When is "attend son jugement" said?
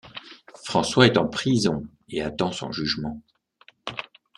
2.23-3.21